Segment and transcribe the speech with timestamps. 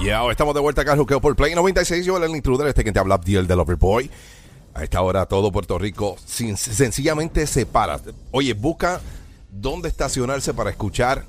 [0.00, 2.04] Ya, estamos de vuelta acá al juqueo por Play 96.
[2.06, 4.10] Yo el intruder, este que te habla, Abdiel del Overboy.
[4.74, 8.00] A esta hora todo Puerto Rico sin- sencillamente se para.
[8.30, 9.00] Oye, busca
[9.50, 11.24] dónde estacionarse para escuchar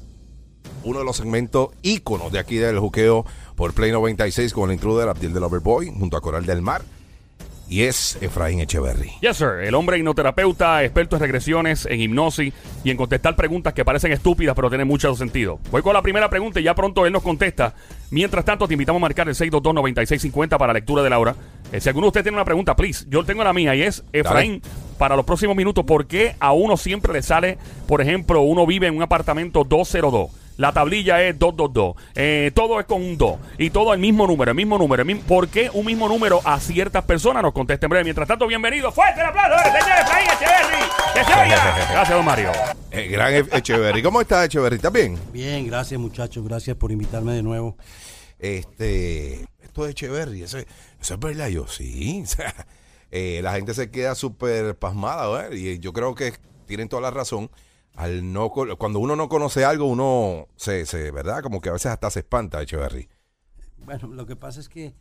[0.83, 3.25] uno de los segmentos íconos de aquí del juqueo
[3.55, 6.83] por Play 96 con el intruder Abdiel del Overboy junto a Coral del Mar.
[7.69, 9.11] Y es Efraín Echeverry.
[9.21, 9.59] Yes, sir.
[9.63, 12.51] El hombre hipnoterapeuta, experto en regresiones, en hipnosis
[12.83, 15.59] y en contestar preguntas que parecen estúpidas pero tienen mucho sentido.
[15.69, 17.75] Voy con la primera pregunta y ya pronto él nos contesta.
[18.09, 21.35] Mientras tanto, te invitamos a marcar el 622-9650 para lectura de la hora.
[21.71, 23.05] Eh, si alguno de ustedes tiene una pregunta, please.
[23.07, 24.63] Yo tengo la mía y es, Efraín,
[24.97, 28.87] para los próximos minutos, ¿por qué a uno siempre le sale, por ejemplo, uno vive
[28.87, 30.31] en un apartamento 202?
[30.59, 31.95] La tablilla es 222.
[32.15, 33.39] Eh, todo es con un 2.
[33.57, 35.01] Y todo el mismo número, el mismo número.
[35.01, 37.41] el mismo- ¿Por qué un mismo número a ciertas personas?
[37.41, 38.03] Nos contesta en breve.
[38.03, 38.91] Mientras tanto, bienvenido.
[38.91, 40.83] Fuerte el aplauso, señor Efraín Echeverry.
[41.13, 41.87] ¡Que se oiga!
[41.91, 42.51] Gracias, don Mario.
[42.91, 44.03] El gran E- Echeverry.
[44.03, 44.75] ¿Cómo estás, Echeverry?
[44.75, 45.17] ¿Estás bien?
[45.31, 47.77] Bien, gracias muchachos, gracias por invitarme de nuevo.
[48.37, 51.47] Este, esto de Echeverry, eso, eso es verdad.
[51.47, 52.23] Yo sí.
[53.11, 55.51] Eh, la gente se queda súper pasmada, ¿verdad?
[55.53, 56.31] Y yo creo que
[56.67, 57.49] tienen toda la razón.
[57.99, 61.43] Al no, cuando uno no conoce algo, uno se, se, ¿verdad?
[61.43, 63.09] Como que a veces hasta se espanta, Echeverry.
[63.85, 64.95] Bueno, lo que pasa es que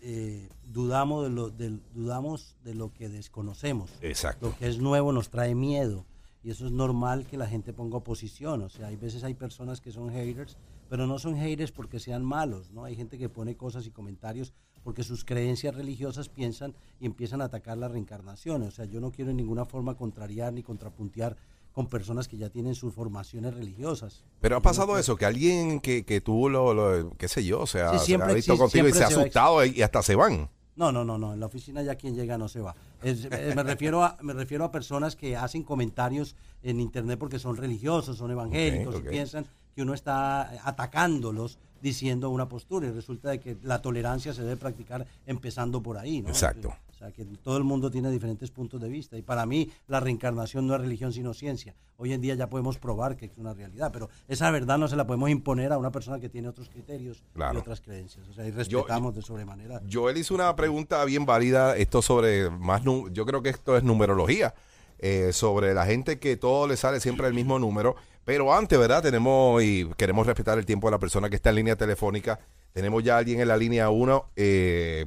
[0.00, 3.90] eh, dudamos, de lo, del- dudamos de lo que desconocemos.
[4.00, 4.46] Exacto.
[4.50, 6.06] Lo que es nuevo nos trae miedo.
[6.44, 8.62] Y eso es normal que la gente ponga oposición.
[8.62, 10.56] O sea, hay veces hay personas que son haters,
[10.88, 12.84] pero no son haters porque sean malos, ¿no?
[12.84, 17.46] Hay gente que pone cosas y comentarios porque sus creencias religiosas piensan y empiezan a
[17.46, 18.62] atacar la reencarnación.
[18.62, 21.36] O sea, yo no quiero en ninguna forma contrariar ni contrapuntear
[21.76, 24.24] con personas que ya tienen sus formaciones religiosas.
[24.40, 27.76] Pero ha pasado eso, que alguien que, que tú lo, lo- qué sé yo, Sí,
[27.76, 30.48] se siempre ha visto contigo y se ha asustado y hasta se van.
[30.74, 31.34] No, no, no, no.
[31.34, 32.74] En la oficina ya quien llega no se va.
[33.02, 37.38] Es- eh, me refiero a me refiero a personas que hacen comentarios en internet porque
[37.38, 43.28] son religiosos, son evangélicos y piensan que uno está atacándolos diciendo una postura y resulta
[43.28, 46.30] de que la tolerancia se debe practicar empezando por ahí, ¿no?
[46.30, 46.72] Exacto.
[46.96, 50.00] O sea, que todo el mundo tiene diferentes puntos de vista y para mí la
[50.00, 51.74] reencarnación no es religión sino ciencia.
[51.98, 54.96] Hoy en día ya podemos probar que es una realidad, pero esa verdad no se
[54.96, 57.58] la podemos imponer a una persona que tiene otros criterios Claro.
[57.58, 58.26] y otras creencias.
[58.28, 59.82] O sea, y respetamos de sobremanera.
[59.92, 62.80] Joel hizo una pregunta bien válida, esto sobre más,
[63.12, 64.54] yo creo que esto es numerología,
[64.98, 69.02] eh, sobre la gente que todo le sale siempre el mismo número, pero antes, ¿verdad?
[69.02, 72.40] Tenemos y queremos respetar el tiempo de la persona que está en línea telefónica.
[72.76, 74.32] Tenemos ya a alguien en la línea 1,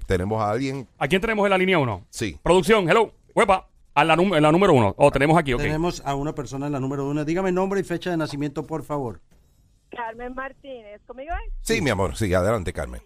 [0.07, 2.07] tenemos a alguien, ¿A quién tenemos en la línea 1?
[2.09, 3.11] sí, Producción, hello.
[3.35, 3.67] Huepa.
[3.93, 4.95] A la, en la número 1.
[4.97, 5.61] Oh, tenemos aquí, ok.
[5.61, 7.23] Tenemos a una persona en la número uno.
[7.23, 9.21] Dígame nombre y fecha de nacimiento, por favor.
[9.91, 11.53] Carmen Martínez, ¿conmigo es?
[11.61, 13.03] sí, mi amor, sí, adelante, Carmen,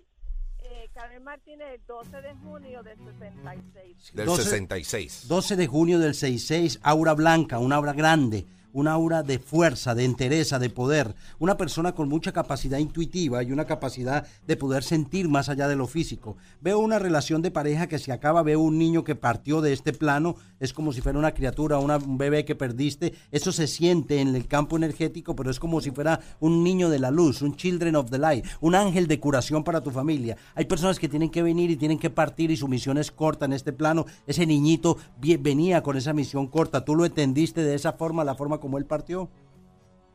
[0.64, 4.12] Eh, Carmen Martínez, el 12 de junio del 66.
[4.14, 5.28] del 12 66.
[5.28, 10.04] 12 de junio del 66, aura blanca, una aura grande, una aura de fuerza, de
[10.04, 11.16] entereza, de poder.
[11.40, 15.76] Una persona con mucha capacidad intuitiva y una capacidad de poder sentir más allá de
[15.76, 16.36] lo físico.
[16.62, 19.94] Veo una relación de pareja que se acaba, veo un niño que partió de este
[19.94, 23.14] plano, es como si fuera una criatura, un bebé que perdiste.
[23.32, 27.00] Eso se siente en el campo energético, pero es como si fuera un niño de
[27.00, 30.38] la luz, un children of the light, un ángel de curación para tu familia.
[30.56, 33.46] Hay personas que tienen que venir y tienen que partir y su misión es corta
[33.46, 34.06] en este plano.
[34.26, 34.98] Ese niñito
[35.40, 36.84] venía con esa misión corta.
[36.84, 39.30] ¿Tú lo entendiste de esa forma, la forma como él partió?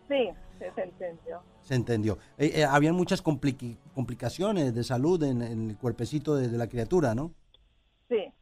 [0.08, 1.42] Sí, se entendió.
[1.60, 2.16] Se entendió.
[2.38, 7.14] Eh, eh, habían muchas complicaciones de salud en, en el cuerpecito de, de la criatura,
[7.14, 7.34] ¿no?
[8.08, 8.32] Sí.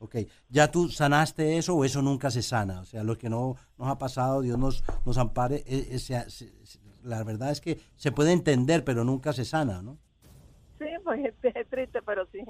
[0.00, 0.16] Ok,
[0.48, 2.80] ¿ya tú sanaste eso o eso nunca se sana?
[2.80, 6.52] O sea, lo que no nos ha pasado, Dios nos, nos ampare, eh, se- se-
[6.66, 9.96] se- la verdad es que se puede entender, pero nunca se sana, ¿no?
[10.80, 12.40] Sí, pues es, triste, pero sí.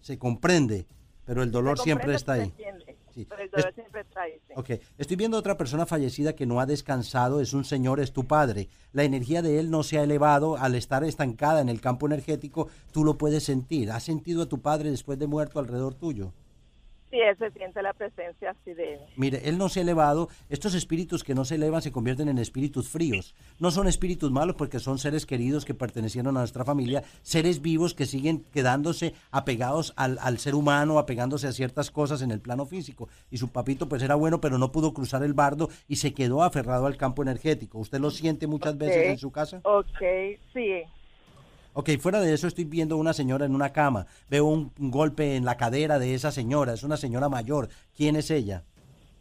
[0.00, 0.86] Se comprende,
[1.26, 2.48] pero el dolor Se siempre está se ahí.
[2.48, 2.85] entiende,
[3.16, 3.24] Sí.
[3.24, 4.52] Pero siempre sí.
[4.56, 8.26] Ok, estoy viendo otra persona fallecida que no ha descansado, es un señor, es tu
[8.26, 8.68] padre.
[8.92, 12.68] La energía de él no se ha elevado, al estar estancada en el campo energético,
[12.92, 13.90] tú lo puedes sentir.
[13.90, 16.34] ¿Has sentido a tu padre después de muerto alrededor tuyo?
[17.10, 19.00] Sí, él se siente la presencia así de él.
[19.16, 20.28] Mire, él no se ha elevado.
[20.48, 23.34] Estos espíritus que no se elevan se convierten en espíritus fríos.
[23.60, 27.94] No son espíritus malos porque son seres queridos que pertenecieron a nuestra familia, seres vivos
[27.94, 32.66] que siguen quedándose apegados al, al ser humano, apegándose a ciertas cosas en el plano
[32.66, 33.08] físico.
[33.30, 36.42] Y su papito pues era bueno, pero no pudo cruzar el bardo y se quedó
[36.42, 37.78] aferrado al campo energético.
[37.78, 39.60] ¿Usted lo siente muchas veces en su casa?
[39.62, 40.00] Ok,
[40.52, 40.82] sí.
[41.78, 44.06] Ok, fuera de eso estoy viendo una señora en una cama.
[44.30, 46.72] Veo un, un golpe en la cadera de esa señora.
[46.72, 47.68] Es una señora mayor.
[47.94, 48.64] ¿Quién es ella?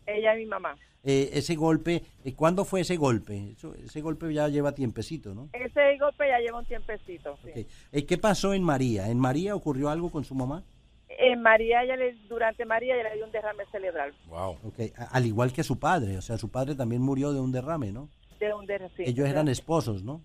[0.08, 0.74] Ella es mi mamá.
[1.04, 3.52] eh, ese golpe, eh, ¿cuándo fue ese golpe?
[3.52, 5.50] Eso- ese golpe ya lleva tiempecito, ¿no?
[5.52, 7.38] Ese golpe ya lleva un tiempecito.
[7.44, 7.68] Sí.
[7.92, 9.10] Eh, ¿Qué pasó en María?
[9.10, 10.64] ¿En María ocurrió algo con su mamá?
[11.10, 14.14] En María, ella le- durante María, ella le dio un derrame cerebral.
[14.30, 14.58] Wow.
[14.64, 17.52] Ok, a- al igual que su padre, o sea, su padre también murió de un
[17.52, 18.10] derrame, ¿no?
[18.40, 18.92] De un derrame.
[18.96, 20.22] sí, Ellos eran esposos, ¿no?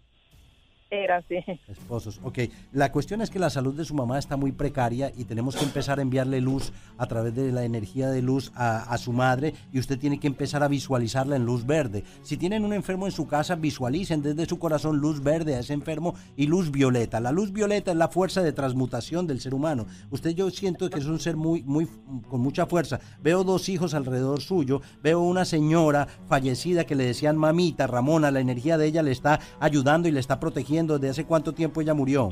[0.90, 1.36] Eran, sí.
[1.68, 2.38] Esposos, ok.
[2.72, 5.64] La cuestión es que la salud de su mamá está muy precaria y tenemos que
[5.64, 9.54] empezar a enviarle luz a través de la energía de luz a, a su madre
[9.72, 12.02] y usted tiene que empezar a visualizarla en luz verde.
[12.22, 15.74] Si tienen un enfermo en su casa, visualicen desde su corazón luz verde a ese
[15.74, 17.20] enfermo y luz violeta.
[17.20, 19.86] La luz violeta es la fuerza de transmutación del ser humano.
[20.10, 21.86] Usted yo siento que es un ser muy, muy,
[22.28, 22.98] con mucha fuerza.
[23.22, 28.40] Veo dos hijos alrededor suyo, veo una señora fallecida que le decían mamita, Ramona, la
[28.40, 30.79] energía de ella le está ayudando y le está protegiendo.
[30.86, 32.30] ¿Desde hace cuánto tiempo ella murió?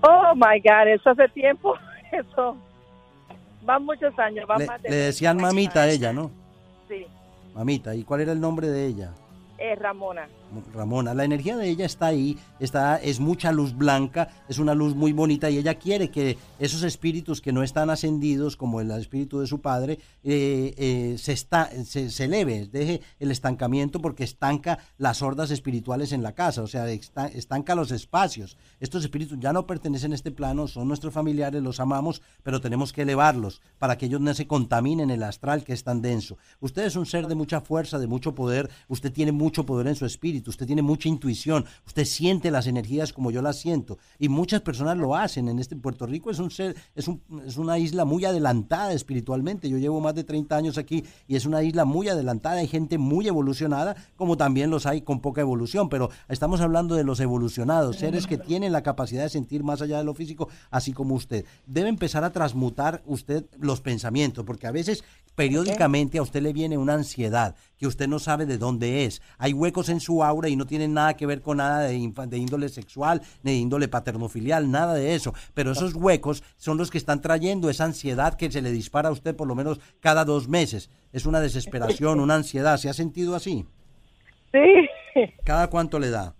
[0.00, 1.74] Oh, my God, eso hace tiempo.
[2.12, 2.56] Eso.
[3.62, 6.30] Van muchos años, van Le, más de le 20 decían mamita a ella, ¿no?
[6.88, 7.06] Sí,
[7.54, 7.94] Mamita.
[7.94, 9.12] ¿Y cuál era el nombre de ella?
[9.58, 10.28] es Ramona.
[10.74, 14.94] Ramona, la energía de ella está ahí, está, es mucha luz blanca, es una luz
[14.94, 19.40] muy bonita y ella quiere que esos espíritus que no están ascendidos, como el espíritu
[19.40, 25.22] de su padre, eh, eh, se, está, se, eleve, deje el estancamiento porque estanca las
[25.22, 28.56] hordas espirituales en la casa, o sea, esta- estanca los espacios.
[28.80, 32.92] Estos espíritus ya no pertenecen a este plano, son nuestros familiares, los amamos, pero tenemos
[32.92, 36.38] que elevarlos para que ellos no se contaminen el astral que es tan denso.
[36.60, 39.94] Usted es un ser de mucha fuerza, de mucho poder, usted tiene mucho poder en
[39.96, 44.28] su espíritu, usted tiene mucha intuición, usted siente las energías como yo las siento y
[44.28, 46.48] muchas personas lo hacen en este Puerto Rico es un
[46.94, 49.68] es, un- es una isla muy adelantada espiritualmente.
[49.68, 52.98] Yo llevo más de 30 años aquí y es una isla muy adelantada, hay gente
[52.98, 57.96] muy evolucionada, como también los hay con poca evolución, pero estamos hablando de los evolucionados,
[57.96, 61.44] seres que tienen la capacidad de sentir más allá de lo físico, así como usted.
[61.66, 65.04] Debe empezar a transmutar usted los pensamientos, porque a veces
[65.38, 69.22] periódicamente a usted le viene una ansiedad que usted no sabe de dónde es.
[69.38, 72.38] Hay huecos en su aura y no tienen nada que ver con nada de, de
[72.38, 75.32] índole sexual, ni de índole paternofilial, nada de eso.
[75.54, 79.12] Pero esos huecos son los que están trayendo esa ansiedad que se le dispara a
[79.12, 80.90] usted por lo menos cada dos meses.
[81.12, 82.76] Es una desesperación, una ansiedad.
[82.76, 83.64] ¿Se ha sentido así?
[84.50, 86.34] Sí, ¿Cada cuánto le da?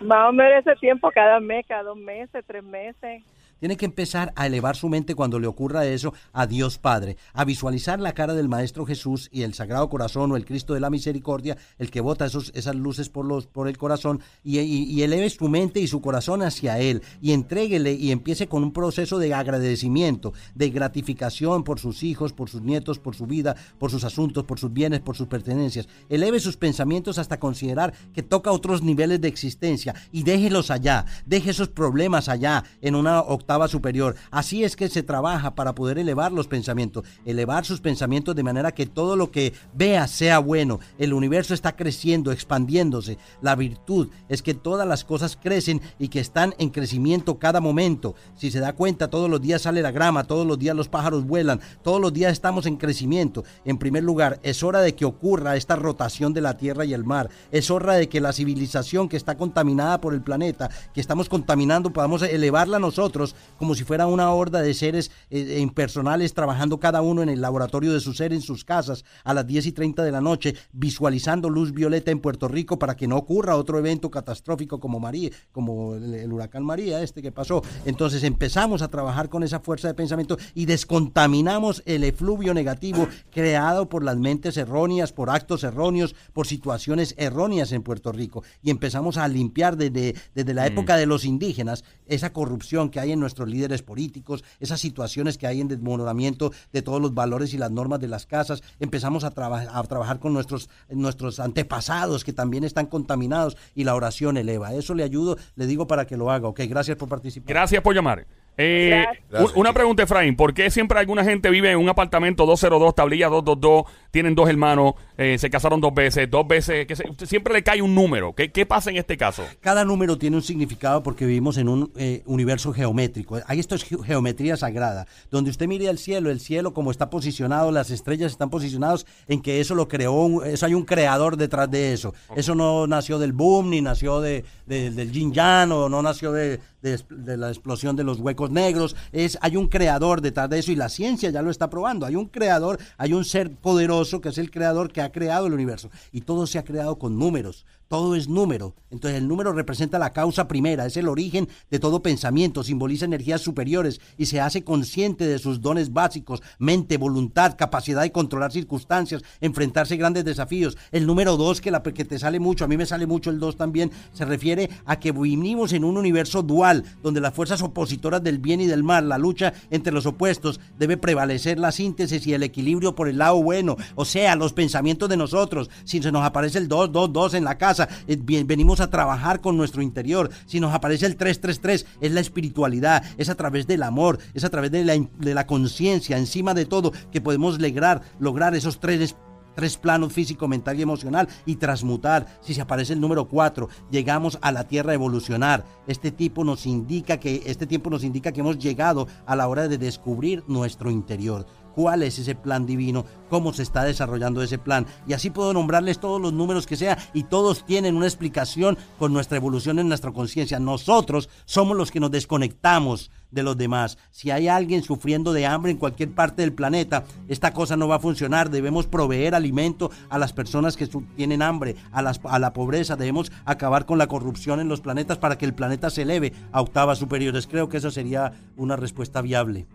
[0.00, 3.22] más o menos ese tiempo, cada mes, cada dos meses, tres meses.
[3.62, 7.44] Tiene que empezar a elevar su mente cuando le ocurra eso a Dios Padre, a
[7.44, 10.90] visualizar la cara del Maestro Jesús y el Sagrado Corazón o el Cristo de la
[10.90, 16.00] Misericordia, el que bota esas luces por, el corazón, y eleve su mente y su
[16.00, 21.78] corazón hacia Él, y entréguele y empiece con un proceso de agradecimiento, de gratificación por
[21.78, 25.16] sus hijos, por sus nietos, por su vida, por sus asuntos, por sus bienes, por
[25.16, 25.86] sus pertenencias.
[26.08, 31.50] Eleve sus pensamientos hasta considerar que toca otros niveles de existencia y déjelos allá, deje
[31.50, 34.16] esos problemas allá en una octava superior.
[34.30, 38.72] Así es que se trabaja para poder elevar los pensamientos, elevar sus pensamientos de manera
[38.72, 40.80] que todo lo que vea sea bueno.
[40.98, 43.18] El universo está creciendo, expandiéndose.
[43.40, 48.14] La virtud es que todas las cosas crecen y que están en crecimiento cada momento.
[48.36, 51.24] Si se da cuenta, todos los días sale la grama, todos los días los pájaros
[51.24, 53.44] vuelan, todos los días estamos en crecimiento.
[53.64, 57.04] En primer lugar, es hora de que ocurra esta rotación de la tierra y el
[57.04, 57.28] mar.
[57.50, 61.92] Es hora de que la civilización que está contaminada por el planeta, que estamos contaminando,
[61.92, 67.22] podamos elevarla nosotros como si fuera una horda de seres eh, impersonales trabajando cada uno
[67.22, 70.12] en el laboratorio de su ser en sus casas a las 10 y 30 de
[70.12, 74.80] la noche, visualizando luz violeta en Puerto Rico para que no ocurra otro evento catastrófico
[74.80, 77.62] como María, como el, el huracán María este que pasó.
[77.84, 83.88] Entonces empezamos a trabajar con esa fuerza de pensamiento y descontaminamos el efluvio negativo creado
[83.88, 88.42] por las mentes erróneas, por actos erróneos, por situaciones erróneas en Puerto Rico.
[88.62, 93.12] Y empezamos a limpiar desde, desde la época de los indígenas esa corrupción que hay
[93.12, 97.58] en nuestros líderes políticos, esas situaciones que hay en desmoronamiento de todos los valores y
[97.58, 98.62] las normas de las casas.
[98.78, 103.94] Empezamos a, traba- a trabajar con nuestros, nuestros antepasados que también están contaminados y la
[103.94, 104.74] oración eleva.
[104.74, 106.46] Eso le ayudo, le digo para que lo haga.
[106.48, 107.48] Ok, gracias por participar.
[107.48, 108.26] Gracias por llamar.
[108.58, 109.56] Eh, Gracias.
[109.56, 110.36] una pregunta, Efraín.
[110.36, 114.92] ¿Por qué siempre alguna gente vive en un apartamento 202, tablilla 222, tienen dos hermanos,
[115.16, 118.34] eh, se casaron dos veces, dos veces, que se- siempre le cae un número?
[118.34, 119.42] ¿Qué, qué pasa en este caso?
[119.60, 123.38] Cada número tiene un significado porque vivimos en un eh, universo geométrico.
[123.46, 127.08] Hay esto es ge- geometría sagrada, donde usted mire el cielo, el cielo como está
[127.08, 131.38] posicionado, las estrellas están posicionadas en que eso lo creó, un- eso hay un creador
[131.38, 132.12] detrás de eso.
[132.36, 136.32] Eso no nació del boom, ni nació de, de- del yin yang, o no nació
[136.32, 138.96] de, de la explosión de los huecos negros.
[139.12, 142.06] Es, hay un creador detrás de eso y la ciencia ya lo está probando.
[142.06, 145.54] Hay un creador, hay un ser poderoso que es el creador que ha creado el
[145.54, 145.90] universo.
[146.10, 147.64] Y todo se ha creado con números.
[147.92, 148.74] Todo es número.
[148.90, 153.40] Entonces el número representa la causa primera, es el origen de todo pensamiento, simboliza energías
[153.40, 159.22] superiores y se hace consciente de sus dones básicos, mente, voluntad, capacidad de controlar circunstancias,
[159.42, 160.78] enfrentarse grandes desafíos.
[160.90, 163.38] El número dos, que, la, que te sale mucho, a mí me sale mucho el
[163.38, 167.62] dos también, se refiere a que vivimos en un universo dual dual, donde las fuerzas
[167.62, 172.26] opositoras del bien y del mal, la lucha entre los opuestos, debe prevalecer la síntesis
[172.26, 175.70] y el equilibrio por el lado bueno, o sea, los pensamientos de nosotros.
[175.84, 179.40] Si se nos aparece el 2, 2, 2 en la casa, eh, venimos a trabajar
[179.40, 180.30] con nuestro interior.
[180.46, 184.18] Si nos aparece el 3, 3, 3, es la espiritualidad, es a través del amor,
[184.34, 188.54] es a través de la, de la conciencia, encima de todo, que podemos lograr, lograr
[188.54, 189.14] esos tres
[189.54, 192.26] tres planos físico, mental y emocional y transmutar.
[192.40, 195.64] Si se aparece el número 4, llegamos a la Tierra a evolucionar.
[195.86, 199.68] Este tipo nos indica que este tiempo nos indica que hemos llegado a la hora
[199.68, 201.46] de descubrir nuestro interior.
[201.74, 203.04] ¿Cuál es ese plan divino?
[203.28, 204.86] ¿Cómo se está desarrollando ese plan?
[205.06, 209.12] Y así puedo nombrarles todos los números que sea y todos tienen una explicación con
[209.12, 210.58] nuestra evolución en nuestra conciencia.
[210.58, 213.98] Nosotros somos los que nos desconectamos de los demás.
[214.10, 217.96] Si hay alguien sufriendo de hambre en cualquier parte del planeta, esta cosa no va
[217.96, 218.50] a funcionar.
[218.50, 222.96] Debemos proveer alimento a las personas que tienen hambre, a, a la pobreza.
[222.96, 226.60] Debemos acabar con la corrupción en los planetas para que el planeta se eleve a
[226.60, 227.46] octavas superiores.
[227.46, 229.66] Creo que eso sería una respuesta viable.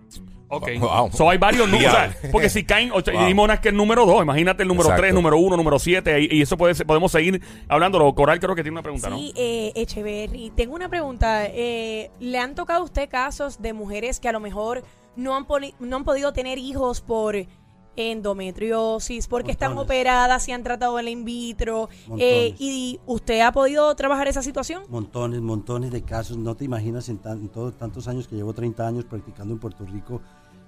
[0.50, 0.70] Ok.
[0.80, 1.10] Wow.
[1.12, 1.92] So hay varios números.
[1.92, 2.14] Ya.
[2.16, 3.24] o sea, porque si caen, ocho- Wow.
[3.24, 5.02] y dimos una que el número 2, imagínate el número Exacto.
[5.02, 8.14] 3, número 1, número 7, y, y eso puede ser- podemos seguir hablándolo.
[8.16, 11.46] Coral creo que tiene una pregunta, Sí, eh, Echeverry, tengo una pregunta.
[11.48, 14.84] Eh, ¿Le han tocado a usted casos de mujeres que a lo mejor
[15.18, 17.36] no han, poli- no han podido tener hijos por
[17.98, 21.90] endometriosis, porque están operadas y han tratado el in vitro?
[22.18, 24.84] Eh, ¿Y usted ha podido trabajar esa situación?
[24.90, 26.38] Montones, montones de casos.
[26.38, 29.60] No te imaginas en, tan- en todos tantos años que llevo 30 años practicando en
[29.60, 30.22] Puerto Rico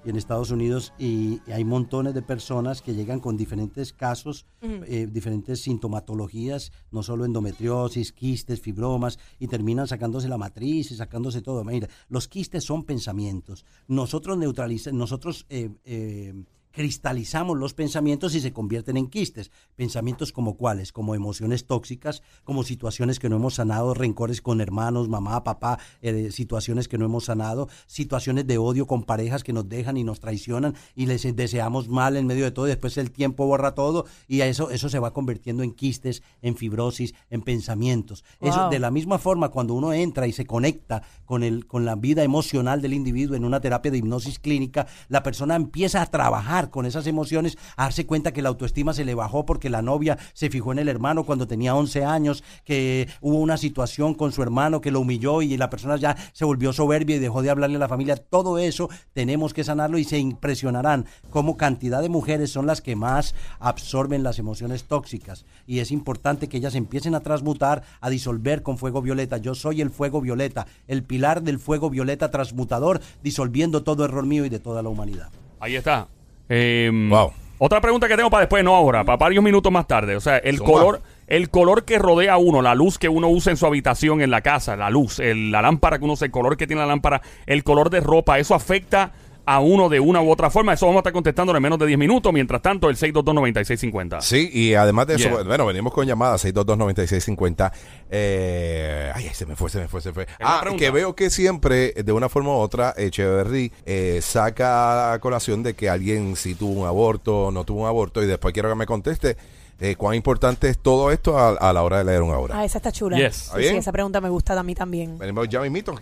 [0.06, 4.46] y en Estados Unidos y, y hay montones de personas que llegan con diferentes casos,
[4.62, 11.42] eh, diferentes sintomatologías, no solo endometriosis, quistes, fibromas y terminan sacándose la matriz y sacándose
[11.42, 11.66] todo.
[11.66, 13.66] Mira, los quistes son pensamientos.
[13.90, 16.34] Nosotros neutralizamos, nosotros eh, eh,
[16.80, 19.52] cristalizamos los pensamientos y se convierten en quistes.
[19.76, 25.10] Pensamientos como cuáles, como emociones tóxicas, como situaciones que no hemos sanado, rencores con hermanos,
[25.10, 29.68] mamá, papá, eh, situaciones que no hemos sanado, situaciones de odio con parejas que nos
[29.68, 33.12] dejan y nos traicionan y les deseamos mal en medio de todo y después el
[33.12, 37.42] tiempo borra todo y a eso, eso se va convirtiendo en quistes, en fibrosis, en
[37.42, 38.24] pensamientos.
[38.40, 41.96] Eso, de la misma forma, cuando uno entra y se conecta con, el, con la
[41.96, 46.69] vida emocional del individuo en una terapia de hipnosis clínica, la persona empieza a trabajar
[46.70, 50.50] con esas emociones, darse cuenta que la autoestima se le bajó porque la novia se
[50.50, 54.82] fijó en el hermano cuando tenía 11 años, que hubo una situación con su hermano
[54.82, 57.80] que lo humilló y la persona ya se volvió soberbia y dejó de hablarle a
[57.80, 58.16] la familia.
[58.16, 62.96] Todo eso tenemos que sanarlo y se impresionarán cómo cantidad de mujeres son las que
[62.96, 65.46] más absorben las emociones tóxicas.
[65.66, 69.38] Y es importante que ellas empiecen a transmutar, a disolver con fuego violeta.
[69.38, 74.46] Yo soy el fuego violeta, el pilar del fuego violeta transmutador, disolviendo todo error mío
[74.46, 75.30] y de toda la humanidad.
[75.60, 76.08] Ahí está.
[76.50, 77.32] Eh, Wow.
[77.62, 80.16] Otra pregunta que tengo para después, no ahora, para varios minutos más tarde.
[80.16, 80.72] O sea, el Zumba.
[80.72, 84.22] color, el color que rodea a uno, la luz que uno usa en su habitación,
[84.22, 86.82] en la casa, la luz, el- la lámpara que uno usa, el color que tiene
[86.82, 89.12] la lámpara, el color de ropa, eso afecta
[89.52, 90.74] a uno de una u otra forma.
[90.74, 92.32] Eso vamos a estar contestando en menos de 10 minutos.
[92.32, 94.22] Mientras tanto, el 622-9650.
[94.22, 95.44] Sí, y además de eso, Yeah.
[95.44, 97.72] bueno, venimos con llamadas 622-9650.
[98.12, 100.28] Eh, ay, se me fue, se me fue, se me fue.
[100.40, 105.64] Ah, que veo que siempre, de una forma u otra, Echeverry eh, saca a colación
[105.64, 108.70] de que alguien si tuvo un aborto o no tuvo un aborto, y después quiero
[108.70, 109.36] que me conteste
[109.80, 112.60] eh, cuán importante es todo esto a, a la hora de leer una obra.
[112.60, 113.18] Ah, esa está chula.
[113.18, 113.52] Yes.
[113.56, 115.18] Sí, sí, esa pregunta me gusta a mí también.
[115.18, 115.96] Venimos ya mismito.